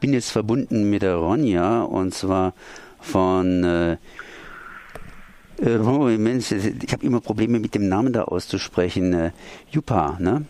[0.00, 2.54] bin jetzt verbunden mit der Ronja und zwar
[3.00, 3.96] von äh,
[5.58, 9.12] äh, oh, Mensch, ich habe immer Probleme mit dem Namen da auszusprechen.
[9.12, 9.30] Äh,
[9.70, 10.44] Jupa, ne?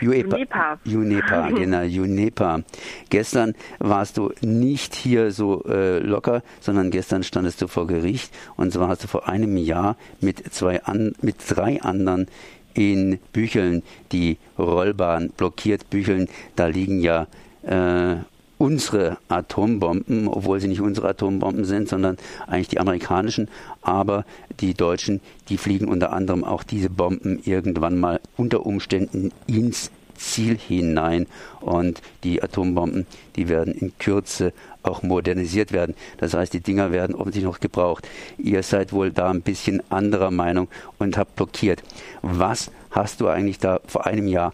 [0.00, 0.78] UNEPA.
[0.86, 2.62] UNEPA, genau, UNEPA.
[3.10, 8.72] Gestern warst du nicht hier so äh, locker, sondern gestern standest du vor Gericht und
[8.72, 12.26] zwar hast du vor einem Jahr mit zwei an, mit drei anderen
[12.72, 15.90] in Bücheln die Rollbahn blockiert.
[15.90, 17.28] Bücheln, da liegen ja
[17.66, 18.16] äh,
[18.58, 22.16] unsere Atombomben, obwohl sie nicht unsere Atombomben sind, sondern
[22.46, 23.48] eigentlich die amerikanischen.
[23.82, 24.24] Aber
[24.60, 30.56] die Deutschen, die fliegen unter anderem auch diese Bomben irgendwann mal unter Umständen ins Ziel
[30.56, 31.26] hinein.
[31.60, 34.52] Und die Atombomben, die werden in Kürze
[34.82, 35.94] auch modernisiert werden.
[36.18, 38.08] Das heißt, die Dinger werden offensichtlich noch gebraucht.
[38.38, 40.68] Ihr seid wohl da ein bisschen anderer Meinung
[40.98, 41.82] und habt blockiert.
[42.22, 44.52] Was hast du eigentlich da vor einem Jahr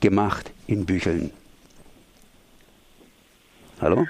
[0.00, 1.30] gemacht in Bücheln?
[3.80, 4.06] Hallo?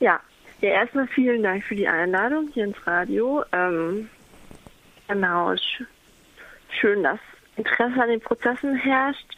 [0.00, 0.20] Ja,
[0.60, 3.44] ja erstmal vielen Dank für die Einladung hier ins Radio.
[3.52, 4.08] Ähm,
[5.08, 5.54] genau,
[6.80, 7.18] schön, dass
[7.56, 9.36] Interesse an den Prozessen herrscht.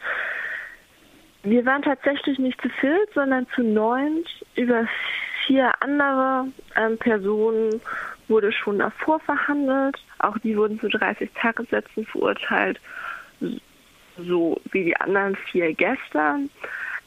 [1.43, 4.27] Wir waren tatsächlich nicht zu viert, sondern zu neunt.
[4.55, 4.87] Über
[5.45, 7.81] vier andere ähm, Personen
[8.27, 9.97] wurde schon davor verhandelt.
[10.19, 12.79] Auch die wurden zu 30 Tagessätzen verurteilt,
[14.17, 16.49] so wie die anderen vier gestern.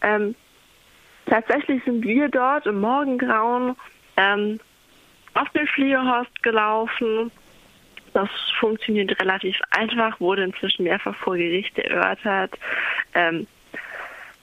[0.03, 0.35] Ähm,
[1.31, 3.77] Tatsächlich sind wir dort im Morgengrauen
[4.17, 4.59] ähm,
[5.35, 7.31] auf den Fliegerhorst gelaufen.
[8.13, 8.29] Das
[8.59, 12.59] funktioniert relativ einfach, wurde inzwischen mehrfach vor Gericht erörtert.
[13.15, 13.47] Ähm,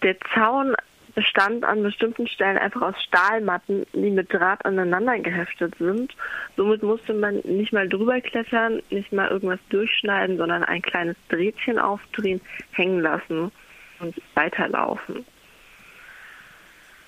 [0.01, 0.75] der Zaun
[1.13, 6.15] bestand an bestimmten Stellen einfach aus Stahlmatten, die mit Draht aneinander geheftet sind.
[6.55, 11.79] Somit musste man nicht mal drüber klettern, nicht mal irgendwas durchschneiden, sondern ein kleines Drähtchen
[11.79, 12.39] aufdrehen,
[12.71, 13.51] hängen lassen
[13.99, 15.25] und weiterlaufen.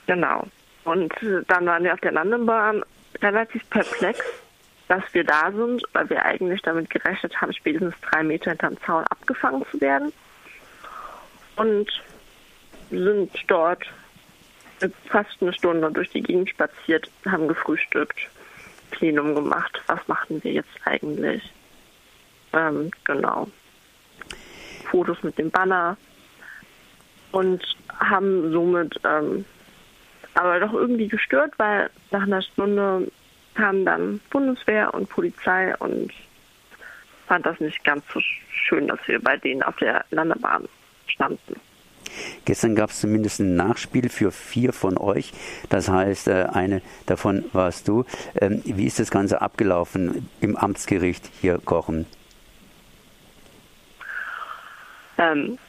[0.09, 0.43] Genau.
[0.85, 1.13] Und
[1.47, 2.83] dann waren wir auf der Landebahn
[3.21, 4.19] relativ perplex,
[4.87, 9.03] dass wir da sind, weil wir eigentlich damit gerechnet haben, spätestens drei Meter hinterm Zaun
[9.11, 10.11] abgefangen zu werden.
[11.57, 11.91] Und
[12.89, 13.83] sind dort
[15.05, 18.17] fast eine Stunde durch die Gegend spaziert, haben gefrühstückt,
[18.89, 19.79] Plenum gemacht.
[19.85, 21.53] Was machten wir jetzt eigentlich?
[22.53, 23.47] Ähm, genau.
[24.89, 25.97] Fotos mit dem Banner
[27.31, 27.63] und
[27.99, 29.45] haben somit ähm,
[30.39, 33.11] aber doch irgendwie gestört, weil nach einer Stunde
[33.55, 36.11] kamen dann Bundeswehr und Polizei und
[37.27, 40.67] fand das nicht ganz so schön, dass wir bei denen auf der Landebahn
[41.07, 41.59] standen.
[42.45, 45.33] Gestern gab es zumindest ein Nachspiel für vier von euch.
[45.69, 48.05] Das heißt, äh, eine davon warst du.
[48.39, 52.07] Ähm, wie ist das Ganze abgelaufen im Amtsgericht hier Kochen?
[55.17, 55.59] Ähm,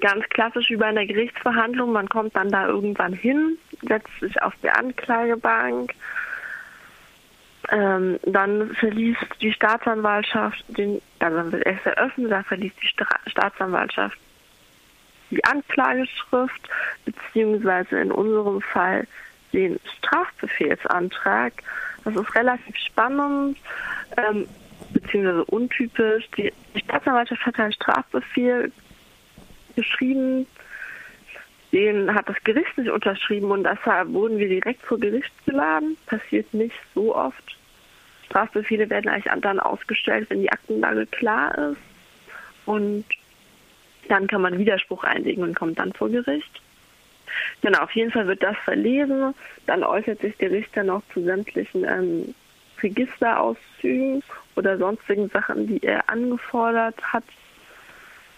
[0.00, 1.92] ganz klassisch wie bei einer Gerichtsverhandlung.
[1.92, 5.92] Man kommt dann da irgendwann hin, setzt sich auf die Anklagebank.
[7.70, 13.06] Ähm, dann verließ die Staatsanwaltschaft, den, also dann wird erst eröffnet, dann verließ die Stra
[13.26, 14.18] Staatsanwaltschaft
[15.30, 16.68] die Anklageschrift,
[17.04, 19.06] beziehungsweise in unserem Fall
[19.52, 21.52] den Strafbefehlsantrag.
[22.04, 23.58] Das ist relativ spannend,
[24.16, 24.46] ähm,
[24.92, 26.28] beziehungsweise untypisch.
[26.36, 28.72] Die, Staatsanwaltschaft hat einen Strafbefehl
[29.76, 30.46] geschrieben.
[31.72, 35.96] Den hat das Gericht nicht unterschrieben und deshalb wurden wir direkt vor Gericht geladen.
[36.06, 37.56] Passiert nicht so oft.
[38.26, 41.80] Strafbefehle werden eigentlich dann ausgestellt, wenn die Aktenlage klar ist.
[42.66, 43.04] Und
[44.08, 46.62] dann kann man Widerspruch einlegen und kommt dann vor Gericht.
[47.62, 49.34] Genau, auf jeden Fall wird das verlesen.
[49.66, 52.34] Dann äußert sich der Richter noch zu sämtlichen ähm,
[52.82, 54.22] Registerauszügen
[54.56, 57.24] oder sonstigen Sachen, die er angefordert hat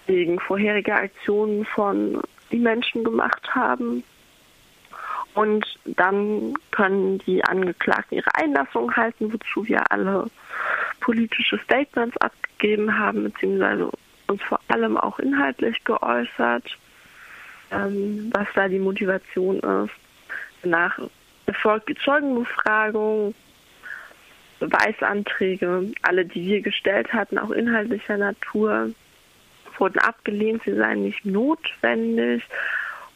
[0.06, 4.04] wegen vorheriger Aktionen von die Menschen gemacht haben.
[5.34, 10.30] Und dann können die Angeklagten ihre Einlassung halten, wozu wir alle
[11.00, 13.90] politische Statements abgegeben haben, beziehungsweise
[14.28, 16.64] uns vor allem auch inhaltlich geäußert,
[17.70, 19.92] ähm, was da die Motivation ist.
[20.62, 20.98] Danach
[21.44, 23.34] erfolgt die Zeugenbefragung,
[24.58, 28.90] Beweisanträge, alle, die wir gestellt hatten, auch inhaltlicher Natur
[29.80, 32.42] wurden abgelehnt, sie seien nicht notwendig,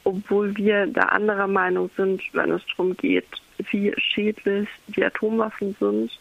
[0.05, 3.27] obwohl wir da anderer Meinung sind, wenn es darum geht,
[3.71, 6.19] wie schädlich die Atomwaffen sind.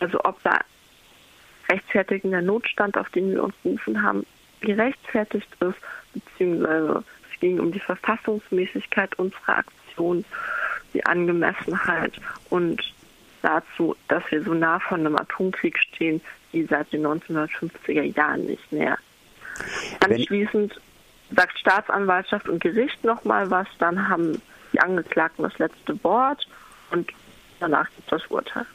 [0.00, 0.60] Also ob da
[1.68, 4.26] rechtfertigender Notstand, auf den wir uns berufen haben,
[4.60, 5.78] gerechtfertigt ist,
[6.12, 10.24] beziehungsweise es ging um die Verfassungsmäßigkeit unserer Aktion,
[10.92, 12.12] die Angemessenheit
[12.50, 12.82] und
[13.42, 16.20] dazu, dass wir so nah von einem Atomkrieg stehen,
[16.52, 18.98] wie seit den 1950er Jahren nicht mehr.
[20.00, 20.80] Anschließend
[21.34, 24.40] sagt Staatsanwaltschaft und Gericht nochmal was, dann haben
[24.72, 26.46] die Angeklagten das letzte Wort
[26.90, 27.10] und
[27.60, 28.66] danach gibt es das Urteil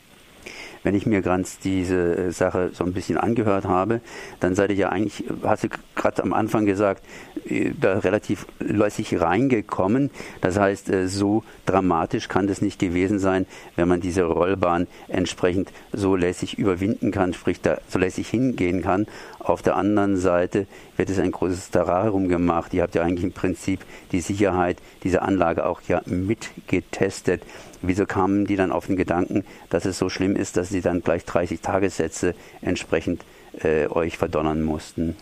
[0.84, 4.02] wenn ich mir ganz diese äh, Sache so ein bisschen angehört habe,
[4.40, 7.04] dann seid ihr ja eigentlich, hast du gerade am Anfang gesagt,
[7.50, 10.12] äh, da relativ lässig reingekommen.
[10.42, 15.72] Das heißt, äh, so dramatisch kann das nicht gewesen sein, wenn man diese Rollbahn entsprechend
[15.92, 19.08] so lässig überwinden kann, sprich da so lässig hingehen kann.
[19.40, 22.74] Auf der anderen Seite wird es ein großes Terrarium gemacht.
[22.74, 23.80] Ihr habt ja eigentlich im Prinzip
[24.12, 27.44] die Sicherheit dieser Anlage auch ja mitgetestet.
[27.88, 31.02] Wieso kamen die dann auf den Gedanken, dass es so schlimm ist, dass sie dann
[31.02, 33.24] gleich 30 Tagessätze entsprechend
[33.62, 35.16] äh, euch verdonnern mussten?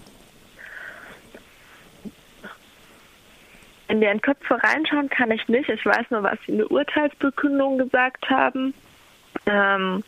[3.87, 5.69] In deren Köpfe reinschauen kann ich nicht.
[5.69, 8.73] Ich weiß nur, was sie in der Urteilsbekündung gesagt haben.
[9.45, 10.03] Ähm,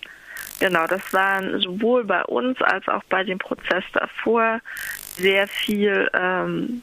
[0.60, 4.60] genau, das waren sowohl bei uns als auch bei dem Prozess davor
[5.18, 6.82] sehr viel ähm,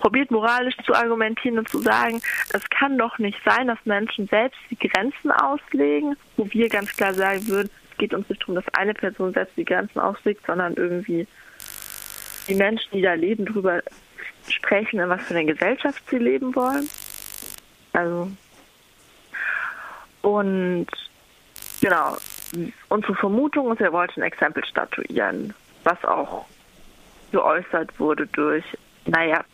[0.00, 2.20] probiert moralisch zu argumentieren und zu sagen,
[2.52, 7.12] es kann doch nicht sein, dass Menschen selbst die Grenzen auslegen, wo wir ganz klar
[7.14, 10.74] sagen würden, es geht uns nicht darum, dass eine Person selbst die Grenzen auslegt, sondern
[10.74, 11.26] irgendwie
[12.48, 13.82] die Menschen, die da leben, darüber
[14.48, 16.88] sprechen, in was für eine Gesellschaft sie leben wollen.
[17.92, 18.30] Also
[20.22, 20.86] und
[21.80, 22.16] genau,
[22.88, 25.54] unsere Vermutung ist, er wollte ein Exempel statuieren,
[25.84, 26.46] was auch
[27.32, 28.64] geäußert wurde durch,
[29.06, 29.44] naja,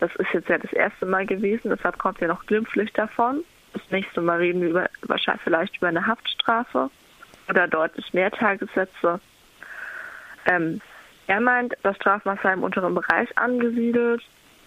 [0.00, 3.44] das ist jetzt ja das erste Mal gewesen, deshalb kommt ja noch glimpflich davon.
[3.74, 6.90] Das nächste Mal reden wir über, wahrscheinlich vielleicht über eine Haftstrafe
[7.48, 9.20] oder deutlich mehr Tagessätze.
[10.46, 10.80] Ähm,
[11.26, 14.22] er meint, das Strafmaß sei im unteren Bereich angesiedelt,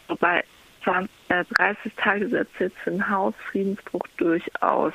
[0.08, 0.44] wobei
[0.84, 4.94] 20, äh, 30 Tagessätze jetzt für einen Hausfriedensbruch durchaus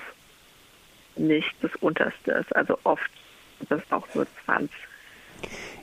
[1.17, 2.55] nicht das unterste ist.
[2.55, 3.11] Also oft
[3.58, 4.70] sind das auch nur 20.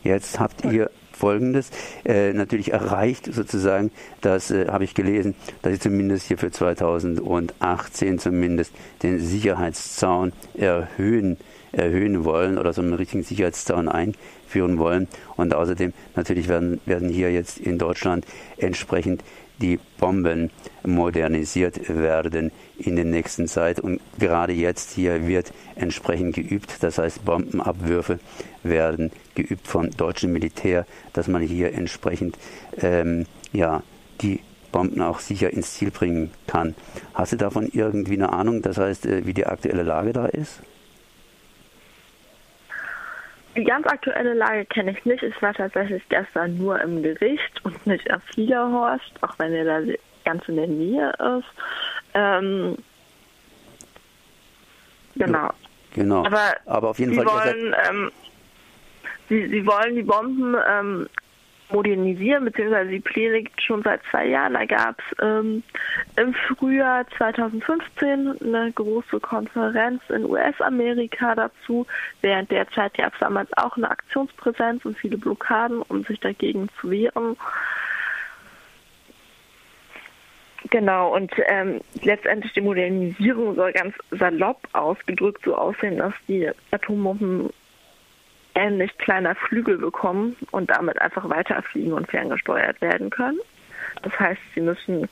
[0.03, 1.71] Jetzt habt ihr Folgendes
[2.03, 3.91] äh, natürlich erreicht, sozusagen,
[4.21, 11.37] das äh, habe ich gelesen, dass sie zumindest hier für 2018 zumindest den Sicherheitszaun erhöhen,
[11.71, 15.07] erhöhen wollen oder so einen richtigen Sicherheitszaun einführen wollen.
[15.35, 18.25] Und außerdem natürlich werden, werden hier jetzt in Deutschland
[18.57, 19.23] entsprechend
[19.61, 20.51] die Bomben
[20.85, 23.79] modernisiert werden in der nächsten Zeit.
[23.79, 26.83] Und gerade jetzt hier wird entsprechend geübt.
[26.83, 28.19] Das heißt, Bombenabwürfe
[28.63, 32.37] werden geübt vom deutschen Militär, dass man hier entsprechend
[32.81, 33.83] ähm, ja,
[34.21, 34.39] die
[34.71, 36.75] Bomben auch sicher ins Ziel bringen kann.
[37.13, 40.61] Hast du davon irgendwie eine Ahnung, das heißt, äh, wie die aktuelle Lage da ist?
[43.55, 45.23] Die ganz aktuelle Lage kenne ich nicht.
[45.23, 49.93] Ich war tatsächlich gestern nur im Gericht und nicht am Fliegerhorst, auch wenn er da
[50.25, 51.47] ganz in der Nähe ist.
[52.13, 52.77] Ähm,
[55.15, 55.49] genau.
[55.93, 56.25] Genau.
[56.25, 57.25] Aber, Aber auf jeden sie Fall.
[57.25, 58.11] Wollen, ähm,
[59.29, 61.07] sie, sie wollen die Bomben ähm,
[61.69, 64.53] modernisieren, beziehungsweise die Pläne gibt schon seit zwei Jahren.
[64.53, 65.63] Da gab es ähm,
[66.15, 71.87] im Frühjahr 2015 eine große Konferenz in US-Amerika dazu.
[72.21, 76.69] Während der Zeit gab es damals auch eine Aktionspräsenz und viele Blockaden, um sich dagegen
[76.79, 77.35] zu wehren.
[80.75, 87.49] Genau, und ähm, letztendlich die Modernisierung soll ganz salopp ausgedrückt so aussehen, dass die Atombomben
[88.55, 93.39] ähnlich kleiner Flügel bekommen und damit einfach weiterfliegen und ferngesteuert werden können.
[94.01, 95.07] Das heißt, sie müssen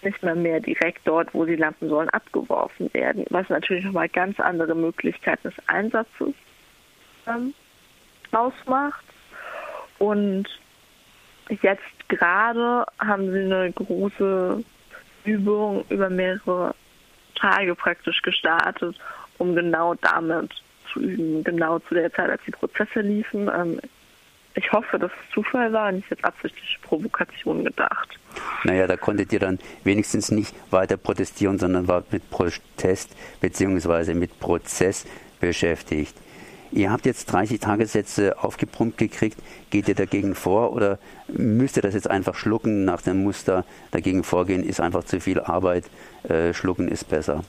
[0.00, 4.40] nicht mal mehr direkt dort, wo sie landen sollen, abgeworfen werden, was natürlich nochmal ganz
[4.40, 6.32] andere Möglichkeiten des Einsatzes
[7.26, 7.52] ähm,
[8.32, 9.04] ausmacht.
[9.98, 10.46] Und
[11.60, 14.64] jetzt gerade haben sie eine große
[15.26, 16.74] Übung über mehrere
[17.34, 18.96] Tage praktisch gestartet,
[19.38, 20.50] um genau damit
[20.92, 23.50] zu üben, genau zu der Zeit, als die Prozesse liefen.
[23.54, 23.80] Ähm,
[24.54, 28.18] ich hoffe, dass es Zufall war und nicht jetzt absichtliche Provokation gedacht.
[28.64, 34.14] Naja, da konntet ihr dann wenigstens nicht weiter protestieren, sondern war mit Protest bzw.
[34.14, 35.06] mit Prozess
[35.40, 36.14] beschäftigt.
[36.72, 39.38] Ihr habt jetzt 30 Tagessätze aufgeprumpt gekriegt.
[39.70, 43.64] Geht ihr dagegen vor oder müsst ihr das jetzt einfach schlucken nach dem Muster?
[43.92, 45.84] Dagegen vorgehen ist einfach zu viel Arbeit.
[46.28, 47.44] Äh, schlucken ist besser.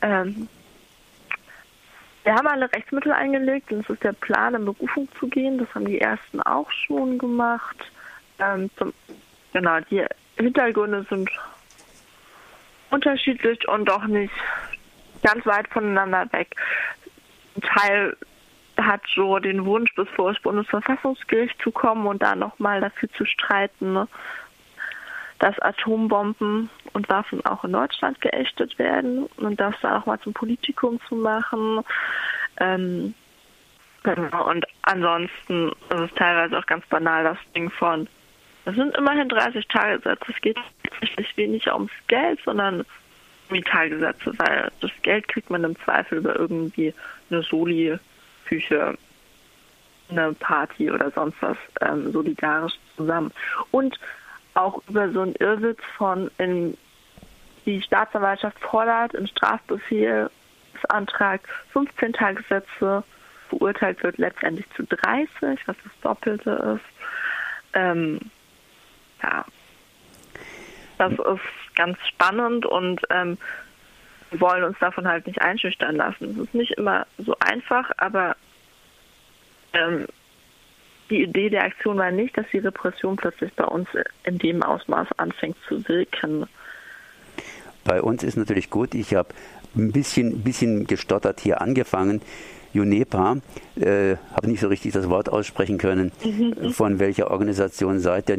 [0.00, 0.48] Ähm,
[2.24, 5.58] wir haben alle Rechtsmittel eingelegt und es ist der Plan, in Berufung zu gehen.
[5.58, 7.76] Das haben die ersten auch schon gemacht.
[8.38, 8.92] Ähm, zum,
[9.52, 10.04] genau, die
[10.36, 11.30] Hintergründe sind
[12.90, 14.32] unterschiedlich und auch nicht
[15.22, 16.54] ganz weit voneinander weg.
[17.60, 18.16] Teil
[18.78, 23.24] hat so den Wunsch, bis vor das Bundesverfassungsgericht zu kommen und da nochmal dafür zu
[23.24, 24.08] streiten, ne,
[25.38, 30.32] dass Atombomben und Waffen auch in Deutschland geächtet werden und das da auch mal zum
[30.32, 31.80] Politikum zu machen.
[32.58, 33.14] Ähm,
[34.04, 34.48] genau.
[34.48, 38.08] Und ansonsten ist es teilweise auch ganz banal das Ding von,
[38.64, 40.32] Das sind immerhin 30 Tagessätze.
[40.32, 42.84] Es geht tatsächlich weniger ums Geld, sondern
[43.60, 46.94] Tagessätze, weil das Geld kriegt man im Zweifel über irgendwie
[47.30, 48.96] eine Soli-Küche,
[50.10, 53.32] eine Party oder sonst was ähm, solidarisch zusammen.
[53.70, 53.98] Und
[54.54, 56.76] auch über so einen Irrwitz von in
[57.64, 61.40] die Staatsanwaltschaft fordert im Strafbefehlsantrag
[61.72, 63.02] 15 Tagessätze,
[63.48, 66.84] verurteilt wird letztendlich zu 30, was das Doppelte ist.
[67.74, 68.18] Ähm,
[69.22, 69.46] ja,
[71.02, 73.38] das ist ganz spannend und ähm,
[74.30, 76.30] wir wollen uns davon halt nicht einschüchtern lassen.
[76.30, 78.36] Es ist nicht immer so einfach, aber
[79.72, 80.06] ähm,
[81.10, 83.88] die Idee der Aktion war nicht, dass die Repression plötzlich bei uns
[84.24, 86.46] in dem Ausmaß anfängt zu wirken.
[87.84, 89.30] Bei uns ist natürlich gut, ich habe
[89.74, 92.22] ein bisschen, bisschen gestottert hier angefangen.
[92.74, 93.36] UNEPA,
[93.76, 96.10] äh, habe nicht so richtig das Wort aussprechen können.
[96.24, 96.72] Mhm.
[96.72, 98.38] Von welcher Organisation seid ihr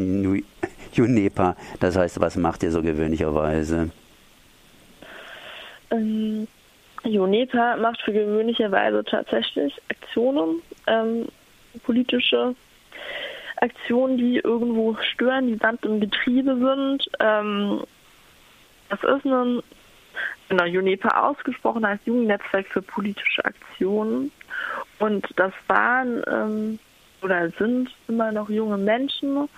[0.98, 1.56] UNEPA?
[1.80, 3.90] Das heißt, was macht ihr so gewöhnlicherweise?
[5.92, 6.48] Ähm,
[7.04, 11.28] UNEPA macht für gewöhnlicherweise tatsächlich Aktionen, ähm,
[11.84, 12.56] politische
[13.58, 17.10] Aktionen, die irgendwo stören, die Sand im Getriebe sind.
[17.20, 17.82] Ähm,
[18.90, 19.62] das ist ein
[20.50, 24.32] genau, UNEPA ausgesprochen als Jugendnetzwerk für politische Aktionen.
[25.00, 26.80] Und das waren ähm,
[27.22, 29.50] oder sind immer noch junge Menschen,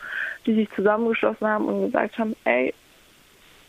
[0.45, 2.73] die sich zusammengeschlossen haben und gesagt haben, ey,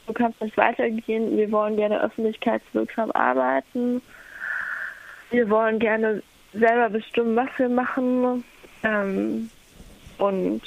[0.06, 4.02] du kannst nicht weitergehen, wir wollen gerne öffentlichkeitswirksam arbeiten,
[5.30, 8.45] wir wollen gerne selber bestimmen, was wir machen
[8.83, 9.50] ähm,
[10.18, 10.62] und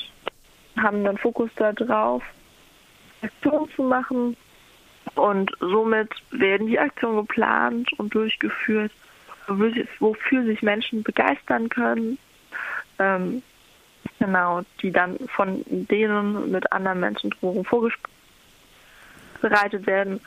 [0.78, 2.24] haben dann Fokus darauf,
[3.22, 4.38] Aktionen zu machen
[5.16, 8.92] und somit werden die Aktionen geplant und durchgeführt,
[9.48, 12.18] wofür sich Menschen begeistern können.
[13.00, 13.42] Ähm,
[14.20, 17.66] genau, die dann von denen mit anderen Menschen drumherum
[19.42, 20.22] vorbereitet werden.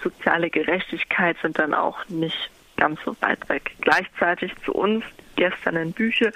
[0.02, 3.70] soziale Gerechtigkeit sind dann auch nicht ganz so weit weg.
[3.82, 5.04] Gleichzeitig zu uns,
[5.36, 6.32] gestern in Büche,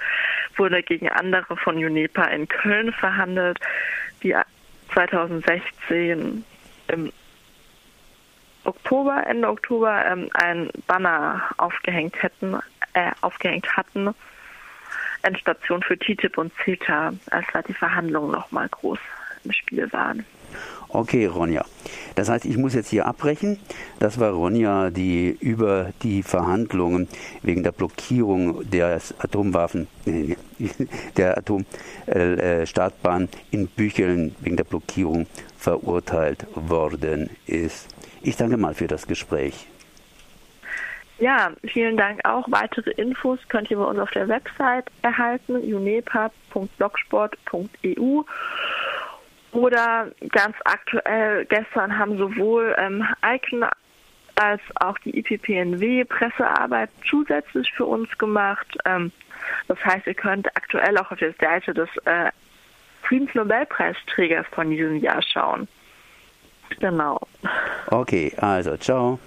[0.55, 3.59] wurde gegen andere von UNEPA in Köln verhandelt,
[4.23, 4.37] die
[4.93, 6.45] 2016
[6.87, 7.11] im
[8.63, 12.57] Oktober, Ende Oktober, ähm, ein Banner aufgehängt hätten,
[12.93, 14.15] äh, aufgehängt hatten,
[15.23, 18.99] Endstation für TTIP und CETA, als da die Verhandlungen nochmal groß
[19.43, 20.25] im Spiel waren.
[20.89, 21.65] Okay, Ronja.
[22.15, 23.59] Das heißt, ich muss jetzt hier abbrechen.
[23.99, 27.07] Das war Ronja, die über die Verhandlungen
[27.43, 29.87] wegen der Blockierung der Atomwaffen,
[31.17, 35.27] der Atomstartbahn in Bücheln wegen der Blockierung
[35.57, 37.87] verurteilt worden ist.
[38.21, 39.67] Ich danke mal für das Gespräch.
[41.19, 42.45] Ja, vielen Dank auch.
[42.49, 48.21] Weitere Infos könnt ihr bei uns auf der Website erhalten, unepa.blogsport.eu.
[49.51, 53.05] Oder ganz aktuell, gestern haben sowohl ähm,
[54.35, 58.77] als auch die IPPNW Pressearbeit zusätzlich für uns gemacht.
[58.85, 59.11] Ähm,
[59.67, 62.31] das heißt, ihr könnt aktuell auch auf der Seite des äh,
[63.03, 65.67] Friedensnobelpreisträgers von diesem Jahr schauen.
[66.79, 67.19] Genau.
[67.87, 69.19] Okay, also ciao.